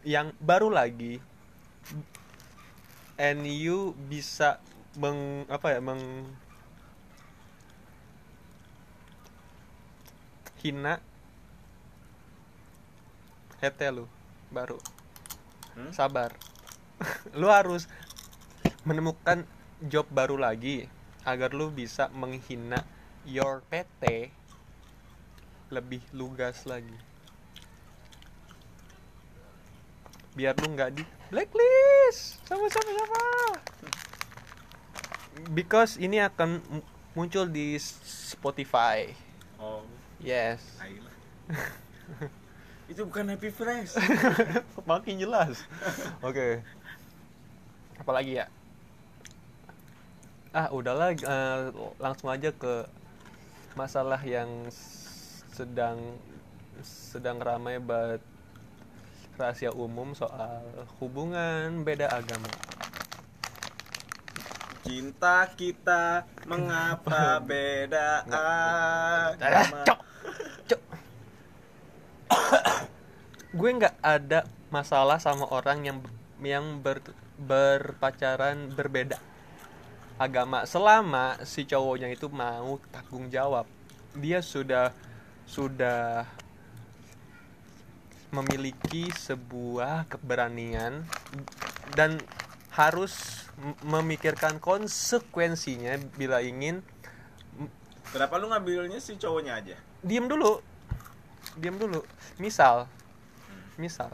[0.00, 1.20] yang baru lagi.
[3.20, 4.56] And you bisa
[4.96, 6.24] meng apa ya meng
[10.60, 11.00] hina
[13.60, 14.04] hete lu
[14.52, 14.76] baru.
[15.76, 15.92] Hmm?
[15.94, 16.34] sabar.
[17.40, 17.88] Lu harus
[18.84, 19.46] menemukan
[19.80, 20.84] job baru lagi
[21.24, 22.84] agar lu bisa menghina
[23.24, 24.28] your PT
[25.72, 26.92] lebih lugas lagi.
[30.36, 32.42] Biar lu nggak di blacklist.
[32.44, 33.24] Sama sama sama.
[35.56, 39.08] Because ini akan mu- muncul di Spotify.
[39.56, 40.60] Oh yes.
[40.80, 41.14] Ayolah.
[42.90, 43.94] itu bukan happy fresh.
[44.90, 45.62] Makin jelas.
[46.26, 46.60] Oke.
[48.00, 48.46] Apalagi ya?
[50.50, 51.60] Ah udahlah eh,
[52.02, 52.82] langsung aja ke
[53.78, 54.66] masalah yang
[55.54, 56.18] sedang
[56.82, 58.18] sedang ramai buat
[59.38, 60.66] rahasia umum soal
[60.98, 62.50] hubungan beda agama.
[64.82, 70.00] Cinta kita mengapa beda Ah, agama cok
[70.66, 70.82] cok
[73.50, 75.98] gue nggak ada masalah sama orang yang
[76.40, 77.02] yang ber,
[77.36, 79.18] berpacaran berbeda
[80.20, 80.62] agama.
[80.68, 83.66] Selama si cowoknya itu mau tanggung jawab
[84.14, 84.90] dia sudah
[85.46, 86.26] sudah
[88.30, 91.02] memiliki sebuah keberanian
[91.98, 92.22] dan
[92.70, 93.46] harus
[93.82, 96.86] memikirkan konsekuensinya bila ingin
[98.14, 99.76] kenapa lu ngambilnya si cowoknya aja?
[100.06, 100.62] diem dulu
[101.58, 102.06] diem dulu.
[102.38, 102.86] Misal
[103.80, 104.12] misal.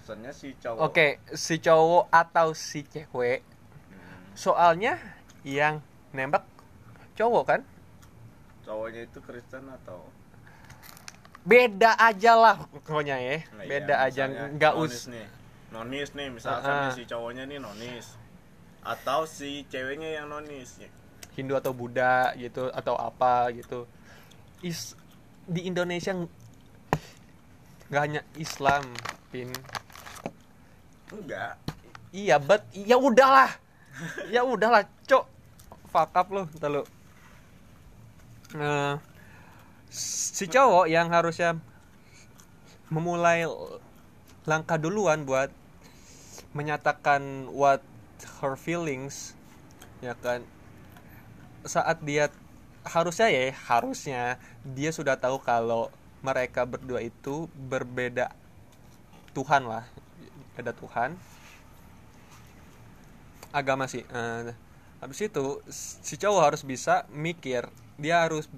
[0.00, 0.80] Maksudnya si cowok.
[0.80, 3.40] Oke si cowok atau si cewek.
[3.92, 4.36] Hmm.
[4.36, 4.96] soalnya
[5.44, 5.84] yang
[6.16, 6.48] nembak
[7.16, 7.60] cowok kan?
[8.64, 10.04] Cowoknya itu Kristen atau?
[11.44, 13.36] Beda aja lah pokoknya ya.
[13.52, 15.26] Nah, beda iya, aja misalnya nggak nonis us nih.
[15.72, 16.82] Nonis nih misalkan Ah, ah.
[16.88, 18.06] nih si cowoknya nih nonis.
[18.80, 20.80] Atau si ceweknya yang nonis.
[21.36, 23.84] Hindu atau Buddha gitu atau apa gitu.
[24.64, 24.96] Is
[25.44, 26.12] di Indonesia
[27.94, 28.82] nggak hanya Islam
[29.30, 29.54] pin.
[31.14, 31.54] Enggak.
[32.10, 33.54] Iya but ya udahlah.
[34.34, 35.30] Ya udahlah cok.
[35.94, 36.82] Fuck up lu ntar
[38.58, 38.98] Nah,
[39.94, 41.54] si cowok yang harusnya
[42.90, 43.46] memulai
[44.42, 45.54] langkah duluan buat
[46.50, 47.78] menyatakan what
[48.42, 49.38] her feelings
[50.02, 50.42] ya kan?
[51.62, 52.34] Saat dia
[52.82, 58.32] harusnya ya harusnya dia sudah tahu kalau mereka berdua itu berbeda
[59.36, 59.84] Tuhan lah
[60.56, 61.18] beda Tuhan.
[63.54, 64.50] Agama sih Eh,
[65.02, 67.68] habis itu si cowok harus bisa mikir
[68.00, 68.48] dia harus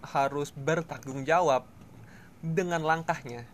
[0.00, 1.68] harus bertanggung jawab
[2.40, 3.44] dengan langkahnya.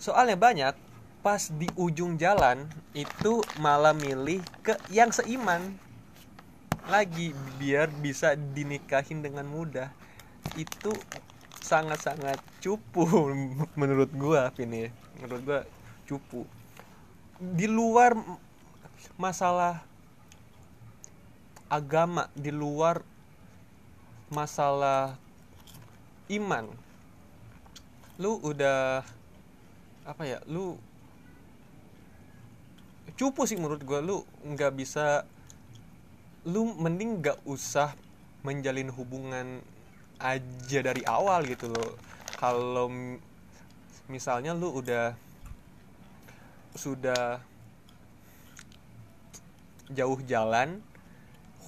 [0.00, 0.74] Soalnya banyak
[1.20, 2.64] pas di ujung jalan
[2.96, 5.76] itu malah milih ke yang seiman.
[6.88, 9.92] Lagi biar bisa dinikahin dengan mudah.
[10.56, 10.96] Itu
[11.68, 13.04] sangat-sangat cupu
[13.80, 14.88] menurut gua ini
[15.20, 15.60] menurut gua
[16.08, 16.48] cupu.
[17.36, 18.16] Di luar
[19.20, 19.84] masalah
[21.68, 23.04] agama di luar
[24.32, 25.20] masalah
[26.32, 26.72] iman
[28.18, 29.04] lu udah
[30.08, 30.80] apa ya lu
[33.20, 34.00] cupu sih menurut gua.
[34.00, 35.28] Lu nggak bisa
[36.48, 37.92] lu mending nggak usah
[38.40, 39.60] menjalin hubungan
[40.18, 41.94] aja dari awal gitu loh.
[42.38, 42.90] Kalau
[44.06, 45.14] misalnya lu udah
[46.78, 47.42] sudah
[49.90, 50.78] jauh jalan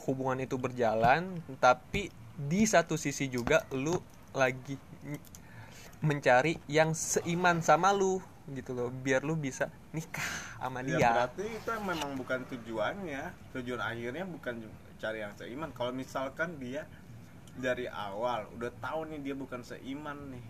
[0.06, 3.96] hubungan itu berjalan tapi di satu sisi juga lu
[4.32, 4.78] lagi
[6.00, 10.24] mencari yang seiman sama lu gitu loh biar lu bisa nikah
[10.58, 11.10] sama ya dia.
[11.12, 13.22] berarti itu memang bukan tujuannya.
[13.54, 14.54] Tujuan akhirnya bukan
[14.98, 15.70] cari yang seiman.
[15.70, 16.88] Kalau misalkan dia
[17.60, 20.44] dari awal udah tahu nih dia bukan seiman nih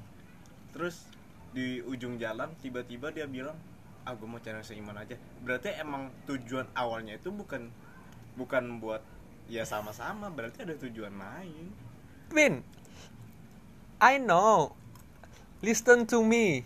[0.71, 1.11] terus
[1.51, 3.59] di ujung jalan tiba-tiba dia bilang
[4.07, 7.69] ah gue mau cari yang seiman aja berarti emang tujuan awalnya itu bukan
[8.39, 9.03] bukan buat
[9.51, 11.91] ya sama-sama berarti ada tujuan lain
[12.31, 12.63] Pin,
[13.99, 14.79] I know.
[15.67, 16.63] Listen to me.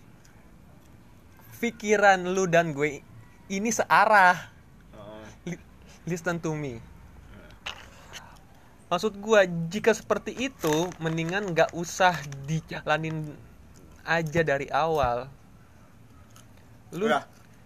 [1.57, 3.01] Pikiran lu dan gue
[3.49, 4.53] ini searah.
[5.49, 5.65] Li-
[6.05, 6.85] Listen to me.
[8.93, 9.41] Maksud gue,
[9.73, 13.33] jika seperti itu, mendingan nggak usah dijalanin
[14.05, 15.27] aja dari awal.
[16.93, 17.25] Lu Nggak,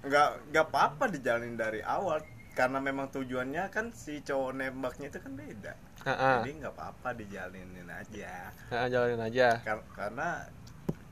[0.09, 2.23] nggak nggak apa-apa dijalanin dari awal
[2.55, 6.37] karena memang tujuannya kan si cowok nembaknya itu kan beda Heeh.
[6.43, 9.63] jadi nggak apa-apa dijalinin aja Heeh, jalanin aja.
[9.63, 10.43] Kar- karena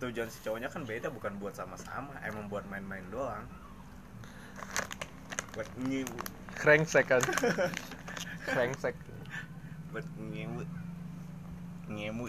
[0.03, 3.47] tujuan si cowoknya kan beda bukan buat sama-sama emang buat main-main doang
[5.55, 6.19] buat nyewu
[6.57, 7.21] Krengsek kan.
[8.49, 8.97] Krengsek.
[9.96, 10.61] Buat nyewu
[11.88, 12.28] nyewu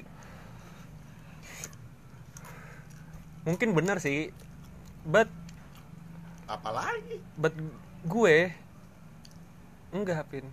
[3.43, 4.32] Mungkin benar sih.
[5.03, 5.27] But
[6.47, 7.51] apalagi but
[8.08, 8.56] gue
[9.91, 10.47] enggak pin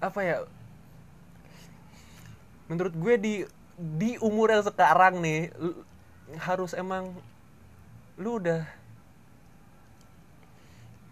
[0.00, 0.36] apa ya?
[2.72, 3.34] Menurut gue di
[3.76, 5.84] di umur yang sekarang nih lu-
[6.40, 7.12] harus emang
[8.16, 8.64] lu udah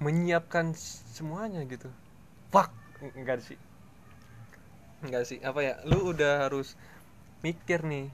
[0.01, 0.73] menyiapkan
[1.13, 1.93] semuanya gitu.
[2.53, 3.59] Fuck enggak sih.
[5.05, 5.39] Enggak sih.
[5.45, 5.75] Apa ya?
[5.85, 6.79] Lu udah harus
[7.45, 8.09] mikir nih.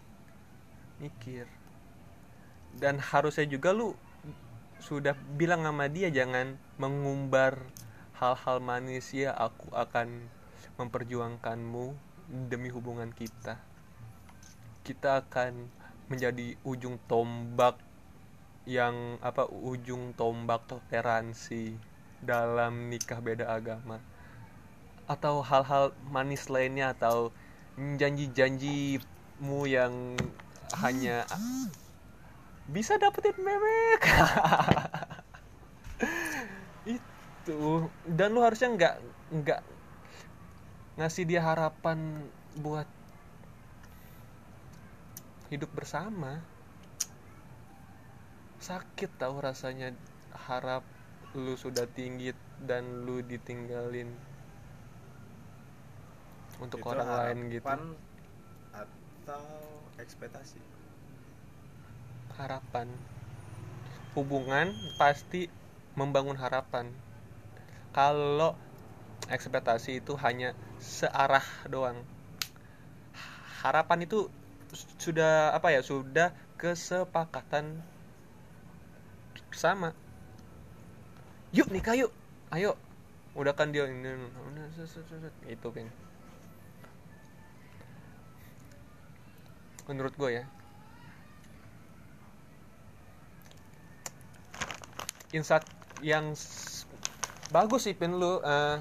[0.99, 1.47] Mikir.
[2.79, 3.95] Dan harusnya juga lu
[4.83, 7.62] sudah bilang sama dia jangan mengumbar
[8.18, 9.14] hal-hal manis.
[9.14, 10.27] Ya aku akan
[10.81, 11.95] memperjuangkanmu
[12.51, 13.61] demi hubungan kita.
[14.83, 15.71] Kita akan
[16.11, 17.79] menjadi ujung tombak
[18.66, 21.75] yang apa ujung tombak toleransi
[22.23, 23.99] dalam nikah beda agama
[25.13, 27.33] atau hal-hal manis lainnya atau
[27.77, 30.17] janji-janjimu yang
[30.81, 31.29] hanya
[32.69, 34.03] bisa dapetin memek.
[36.97, 37.91] Itu.
[38.09, 38.95] Dan lu harusnya nggak
[39.33, 39.61] nggak
[40.97, 42.25] ngasih dia harapan
[42.57, 42.89] buat
[45.53, 46.41] hidup bersama.
[48.63, 49.93] Sakit tahu rasanya
[50.49, 50.87] harap
[51.35, 52.33] lu sudah tinggi
[52.63, 54.32] dan lu ditinggalin
[56.63, 57.67] untuk Itu orang lain gitu
[58.73, 59.45] atau
[59.99, 60.63] ekspektasi
[62.39, 62.89] harapan
[64.15, 65.51] hubungan pasti
[65.99, 66.89] membangun harapan
[67.93, 68.57] kalau
[69.29, 72.01] ekspektasi itu hanya searah doang
[73.61, 74.27] harapan itu
[74.99, 77.85] sudah apa ya sudah kesepakatan
[79.53, 79.93] sama
[81.53, 82.11] yuk nikah yuk
[82.51, 82.75] ayo
[83.37, 83.89] udah kan dia
[85.49, 85.89] itu pin
[89.93, 90.45] menurut gue ya.
[95.36, 95.64] Insat
[96.01, 96.32] yang
[97.53, 98.76] bagus sih pin lu eh,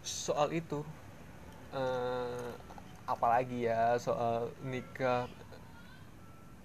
[0.00, 0.80] soal itu.
[1.72, 2.50] Eh,
[3.04, 5.28] apalagi ya soal nikah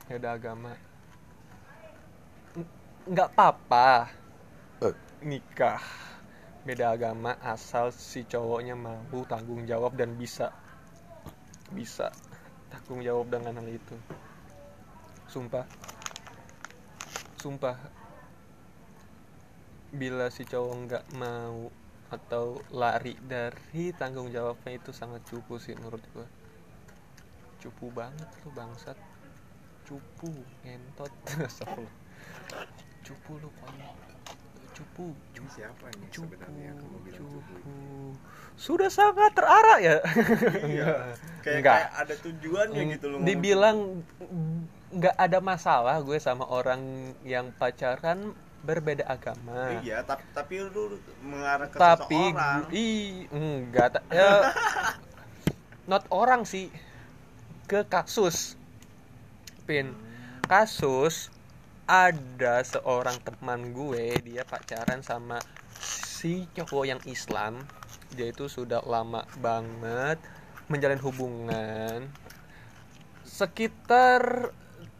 [0.07, 0.71] beda agama.
[3.07, 4.11] Nggak apa-apa
[5.23, 5.81] nikah
[6.61, 10.53] beda agama asal si cowoknya mampu tanggung jawab dan bisa
[11.73, 12.13] bisa
[12.71, 13.95] tanggung jawab dengan hal itu.
[15.27, 15.65] Sumpah.
[17.39, 17.77] Sumpah.
[19.91, 21.71] Bila si cowok nggak mau
[22.07, 26.27] atau lari dari tanggung jawabnya itu sangat cupu sih menurut gua.
[27.59, 28.95] Cupu banget lu bangsat.
[29.87, 30.31] Cupu
[30.63, 31.11] ngentot.
[33.07, 34.16] Cupu lu konyol
[34.77, 37.37] cupu Ini siapa nih cupu sebenarnya kamu bilang cupu?
[37.41, 37.57] cupu
[38.55, 39.97] sudah sangat terarah ya
[40.63, 40.93] Iya.
[41.43, 41.75] Kayak, Enggak.
[41.75, 43.17] kayak ada tujuannya Mm, gitu loh.
[43.21, 43.77] dibilang
[44.89, 46.81] nggak ada masalah gue sama orang
[47.21, 49.79] yang pacaran berbeda agama cupu.
[49.83, 52.59] Iya, tapi tapi lu mengarah ke tapi seseorang.
[52.63, 52.87] gu- i
[53.29, 54.31] enggak ya,
[55.89, 56.67] not orang sih
[57.63, 58.57] ke kasus
[59.63, 59.91] pin
[60.43, 61.27] kasus
[61.87, 65.39] ada seorang teman gue dia pacaran sama
[65.79, 67.63] si cowok yang Islam.
[68.11, 70.19] Dia itu sudah lama banget
[70.67, 72.11] menjalin hubungan.
[73.23, 74.51] Sekitar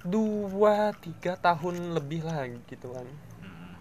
[0.08, 3.08] dua tiga tahun lebih lah gitu kan.
[3.44, 3.72] Mm.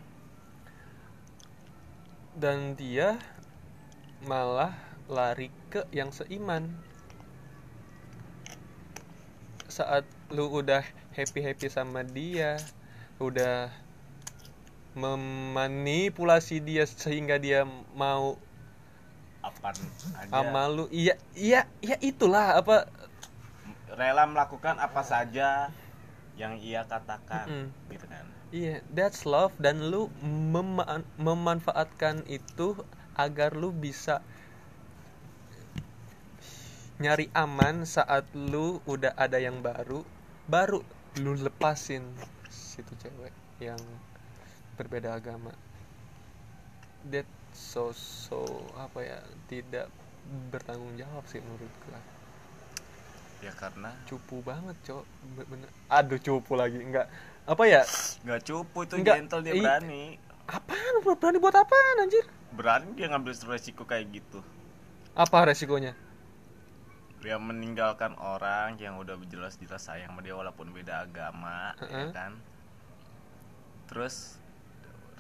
[2.37, 3.23] dan dia
[4.27, 4.75] malah
[5.07, 6.75] lari ke yang seiman.
[9.71, 10.03] Saat
[10.35, 10.83] lu udah
[11.15, 12.59] happy happy sama dia
[13.17, 13.73] udah
[14.97, 17.65] memanipulasi dia sehingga dia
[17.97, 18.37] mau
[19.45, 20.27] aja.
[20.29, 22.89] sama lu iya iya iya itulah apa
[23.97, 25.73] Rela melakukan apa saja
[26.37, 27.69] yang ia katakan, Mm-mm.
[27.89, 28.25] gitu kan.
[28.53, 32.77] iya that's love dan lu mema- memanfaatkan itu
[33.17, 34.21] agar lu bisa
[37.01, 40.05] nyari aman saat lu udah ada yang baru
[40.49, 40.85] baru
[41.21, 42.05] lu lepasin
[42.77, 43.81] situ cewek yang
[44.77, 45.51] berbeda agama.
[47.09, 47.25] That
[47.57, 48.45] so so
[48.77, 49.89] apa ya tidak
[50.51, 52.01] bertanggung jawab sih menurut gua
[53.39, 55.05] Ya karena cupu banget cok
[55.47, 55.69] bener.
[55.89, 56.81] Aduh cupu lagi.
[56.81, 57.07] Enggak
[57.45, 57.85] apa ya?
[58.25, 60.05] Nggak cupu itu Nggak, gentle dia i- berani.
[60.49, 60.95] apaan?
[61.05, 62.25] Berani buat apaan anjir?
[62.53, 64.41] Berani dia ngambil resiko kayak gitu.
[65.15, 65.93] apa resikonya?
[67.25, 72.11] Dia meninggalkan orang yang udah jelas-jelas sayang sama dia walaupun beda agama, ya Heeh.
[72.13, 72.33] kan.
[73.87, 74.39] Terus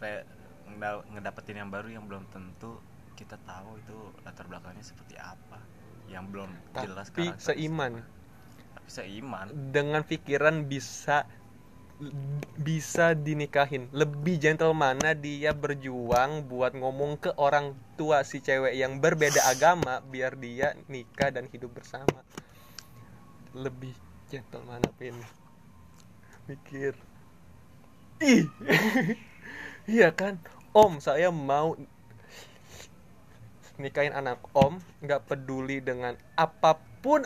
[0.03, 0.27] re,
[0.67, 2.83] ngeda- ngedapetin yang baru yang belum tentu
[3.17, 3.97] kita tahu itu
[4.27, 5.62] latar belakangnya seperti apa.
[6.07, 8.05] Yang belum jelas tapi seiman.
[8.77, 9.47] tapi seiman.
[9.73, 11.25] Dengan pikiran bisa
[12.61, 13.89] bisa dinikahin.
[13.89, 20.37] Lebih gentlemana dia berjuang buat ngomong ke orang tua si cewek yang berbeda agama biar
[20.37, 22.21] dia nikah dan hidup bersama.
[23.57, 23.97] Lebih
[24.29, 25.17] gentlemana pin?
[26.45, 26.95] Mikir
[28.21, 28.45] ih.
[29.87, 30.43] Iya kan?
[30.75, 31.79] Om saya mau
[33.79, 37.23] nikahin anak om nggak peduli dengan apa pun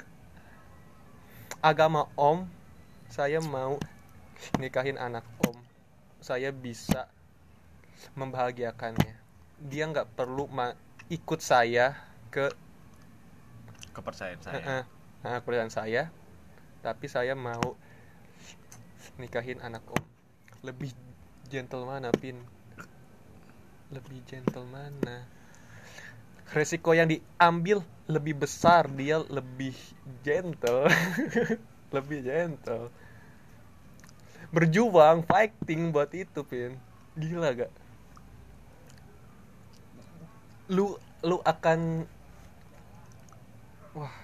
[1.64, 2.44] agama om
[3.08, 3.80] saya mau
[4.60, 5.56] nikahin anak om.
[6.20, 7.08] Saya bisa
[8.12, 9.16] membahagiakannya.
[9.56, 10.52] Dia nggak perlu
[11.08, 11.96] ikut saya
[12.28, 12.52] ke
[13.96, 14.60] kepercayaan saya.
[14.60, 14.84] Eh,
[15.24, 16.12] eh, kepercayaan saya.
[16.84, 17.72] Tapi saya mau
[19.16, 20.19] nikahin anak om
[20.60, 20.92] lebih
[21.48, 22.36] gentle mana pin?
[23.90, 25.24] Lebih gentle mana?
[26.50, 27.80] Resiko yang diambil
[28.10, 29.74] lebih besar dia lebih
[30.26, 30.86] gentle.
[31.90, 32.86] Lebih gentle.
[34.54, 36.78] Berjuang fighting buat itu pin.
[37.18, 37.72] Gila gak?
[40.70, 40.94] Lu
[41.26, 42.06] lu akan
[43.98, 44.14] wah.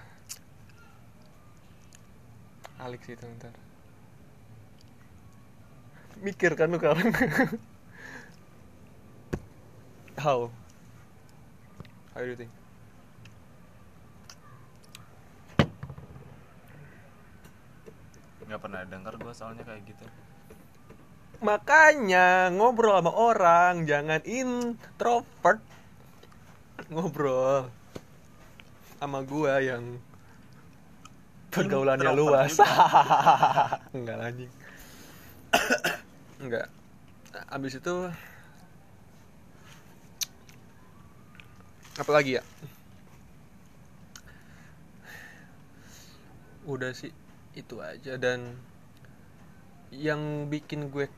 [3.07, 3.55] Sih itu ntar
[6.21, 7.13] mikir kan lu kawan
[10.17, 10.49] how?
[12.13, 12.51] How do you think?
[18.47, 20.05] Nggak pernah dengar gue soalnya kayak gitu.
[21.43, 25.61] Makanya ngobrol sama orang jangan introvert.
[26.89, 27.69] Ngobrol
[28.97, 30.01] sama gua yang
[31.53, 32.57] pergaulannya luas.
[33.95, 34.51] enggak anjing
[36.41, 36.67] enggak.
[37.49, 37.95] Abis itu
[41.97, 42.43] apa lagi ya?
[46.69, 47.13] Udah sih
[47.57, 48.19] itu aja.
[48.21, 48.57] Dan
[49.89, 51.09] yang bikin gue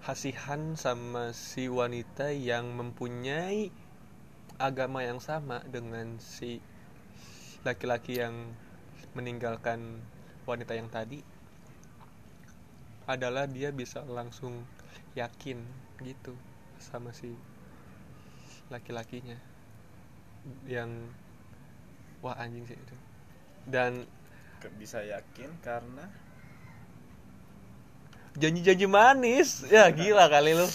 [0.00, 3.68] hasihan sama si wanita yang mempunyai
[4.56, 6.64] agama yang sama dengan si
[7.60, 8.56] laki-laki yang
[9.12, 10.00] meninggalkan
[10.48, 11.20] wanita yang tadi
[13.10, 14.62] adalah dia bisa langsung
[15.18, 15.58] yakin
[16.06, 16.32] gitu
[16.78, 17.34] sama si
[18.70, 19.36] laki-lakinya
[20.64, 20.88] yang
[22.22, 22.96] wah anjing sih itu.
[23.66, 24.06] Dan
[24.78, 26.06] bisa yakin karena
[28.38, 29.66] janji-janji manis.
[29.68, 30.68] Ya gila kali lu.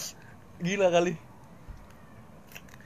[0.60, 1.16] Gila kali.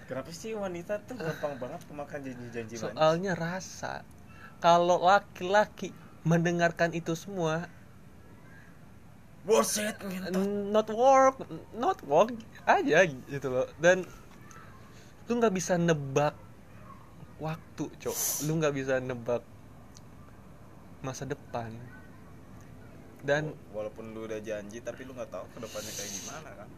[0.05, 2.95] Kenapa sih wanita tuh gampang banget pemakan janji-janji manis?
[2.95, 4.05] Soalnya rasa
[4.61, 5.93] kalau laki-laki
[6.27, 7.71] mendengarkan itu semua
[9.47, 10.43] bullshit ngentot.
[10.71, 11.37] not work
[11.75, 12.31] not work
[12.67, 13.67] aja gitu loh.
[13.79, 14.03] Dan
[15.29, 16.35] lu nggak bisa nebak
[17.39, 18.17] waktu cok.
[18.49, 19.43] Lu nggak bisa nebak
[20.99, 21.71] masa depan.
[23.23, 26.69] Dan walaupun lu udah janji tapi lu nggak tahu ke depannya kayak gimana kan?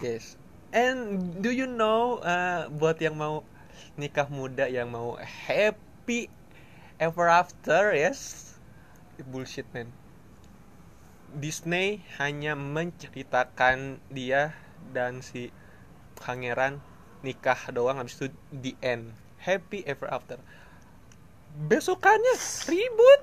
[0.00, 0.36] Yes.
[0.72, 3.44] And do you know uh, buat yang mau
[4.00, 6.32] nikah muda yang mau happy
[6.96, 8.52] ever after yes?
[9.22, 9.92] Bullshit man
[11.32, 14.52] Disney hanya menceritakan dia
[14.92, 15.48] dan si
[16.18, 16.84] pangeran
[17.24, 19.16] nikah doang habis itu the end.
[19.40, 20.38] Happy ever after.
[21.66, 22.34] Besokannya
[22.68, 23.20] ribut.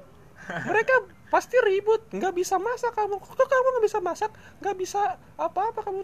[0.49, 0.95] Mereka
[1.30, 2.01] pasti ribut.
[2.10, 3.22] Nggak bisa masak kamu.
[3.22, 4.32] Kok kamu nggak bisa masak?
[4.60, 5.01] Nggak bisa
[5.38, 6.01] apa-apa kamu.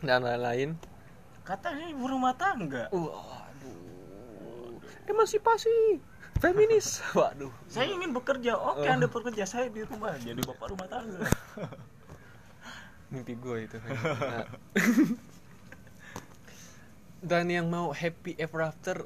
[0.00, 0.78] Dan lain-lain.
[1.42, 2.88] Katanya ibu rumah tangga.
[2.90, 4.78] Waduh.
[5.06, 6.00] Emansipasi
[6.38, 7.00] feminis.
[7.18, 7.52] Waduh.
[7.68, 8.56] Saya ingin bekerja.
[8.56, 8.92] Oke Oh.
[8.92, 10.14] anda bekerja saya di rumah.
[10.20, 11.26] Jadi bapak rumah tangga.
[13.12, 14.46] Mimpi gue itu Nah.
[17.30, 19.02] dan yang mau happy ever after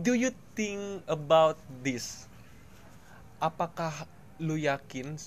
[0.00, 2.24] do you think about this?
[3.38, 4.08] Apakah
[4.40, 5.20] lu yakin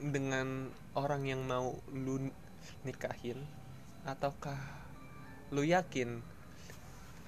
[0.00, 2.32] dengan orang yang mau lu
[2.88, 3.44] nikahin?
[4.08, 4.56] Ataukah
[5.52, 6.24] lu yakin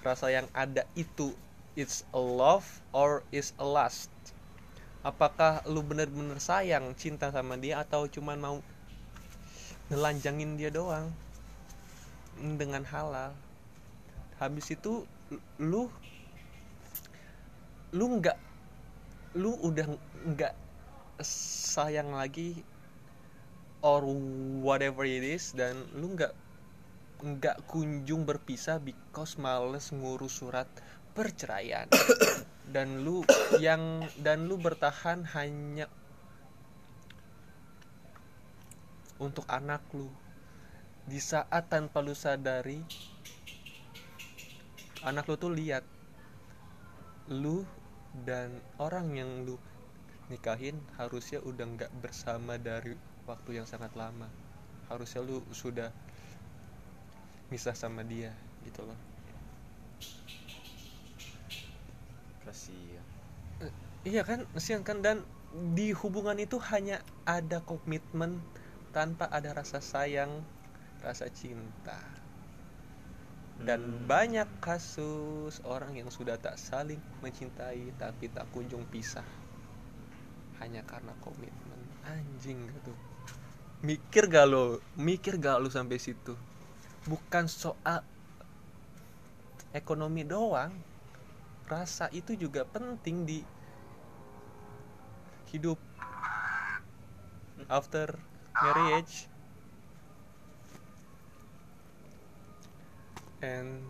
[0.00, 1.36] rasa yang ada itu
[1.78, 4.10] it's a love or is a lust?
[5.00, 8.56] Apakah lu bener-bener sayang cinta sama dia atau cuman mau
[9.88, 11.08] nelanjangin dia doang?
[12.36, 13.32] Dengan halal.
[14.36, 15.04] Habis itu
[15.60, 15.88] lu
[17.90, 18.38] lu nggak
[19.34, 19.86] lu udah
[20.30, 20.54] nggak
[21.24, 22.62] sayang lagi
[23.80, 24.04] or
[24.60, 26.32] whatever it is dan lu nggak
[27.20, 30.64] nggak kunjung berpisah because males ngurus surat
[31.12, 31.86] perceraian.
[32.70, 33.26] Dan lu
[33.58, 35.90] yang dan lu bertahan hanya
[39.18, 40.06] untuk anak lu.
[41.04, 42.78] Di saat tanpa lu sadari
[45.00, 45.82] anak lu tuh lihat
[47.32, 47.64] lu
[48.22, 49.56] dan orang yang lu
[50.30, 52.94] nikahin harusnya udah nggak bersama dari
[53.26, 54.30] waktu yang sangat lama.
[54.86, 55.90] Harusnya lu sudah
[57.50, 58.30] misah sama dia
[58.62, 59.09] gitu loh
[62.50, 63.06] kasihan
[64.04, 65.04] iya kan kasihan kan.
[65.04, 65.22] Dan
[65.74, 68.38] di hubungan itu hanya ada komitmen
[68.94, 70.40] tanpa ada rasa sayang
[71.04, 72.00] rasa cinta.
[73.60, 74.08] Dan Hmm.
[74.08, 79.26] banyak kasus orang yang sudah tak saling mencintai tapi tak kunjung pisah
[80.64, 81.80] hanya karena komitmen.
[82.08, 82.92] Anjing gitu.
[83.84, 84.80] Mikir gak lo?
[84.96, 86.36] Mikir gak lo sampai situ?
[87.04, 88.00] Bukan soal
[89.76, 90.72] ekonomi doang
[91.70, 93.38] rasa itu juga penting di
[95.54, 95.78] hidup.
[97.70, 98.18] After
[98.58, 99.30] marriage.
[103.40, 103.86] And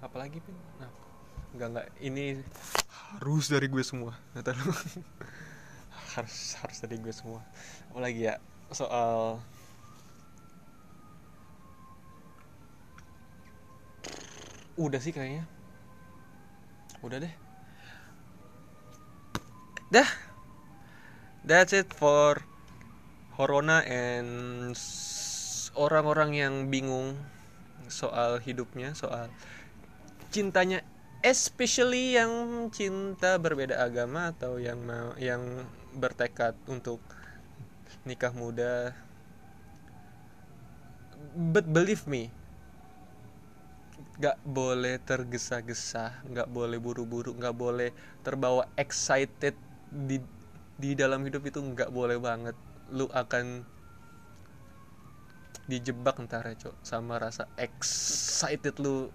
[0.00, 0.56] apalagi pin?
[0.80, 0.90] Nah
[1.52, 1.86] nggak nggak.
[2.00, 2.40] Ini
[3.20, 4.16] harus dari gue semua.
[4.32, 4.72] Nggak tahu.
[6.16, 7.44] harus harus dari gue semua.
[7.92, 8.40] Apalagi ya
[8.72, 9.40] soal
[14.78, 15.42] udah sih kayaknya
[17.04, 17.34] udah deh.
[19.88, 20.10] Dah.
[21.46, 22.44] That's it for
[23.38, 24.74] corona and
[25.78, 27.14] orang-orang yang bingung
[27.88, 29.32] soal hidupnya soal
[30.28, 30.84] cintanya
[31.24, 32.30] especially yang
[32.68, 35.64] cinta berbeda agama atau yang mau yang
[35.96, 37.02] bertekad untuk
[38.06, 38.94] nikah muda.
[41.34, 42.30] But believe me
[44.18, 47.94] nggak boleh tergesa-gesa nggak boleh buru-buru nggak boleh
[48.26, 49.54] terbawa excited
[49.88, 50.18] di
[50.78, 52.54] di dalam hidup itu nggak boleh banget.
[52.94, 53.66] Lu akan
[55.68, 59.10] dijebak ntar ya cok sama rasa excited lu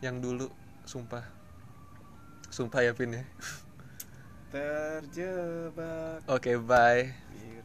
[0.00, 0.48] yang dulu
[0.86, 1.26] sumpah.
[2.48, 3.24] Sumpah ya Vin ya.
[4.54, 6.22] Terjebak.
[6.30, 7.10] Oke bye.
[7.34, 7.58] Di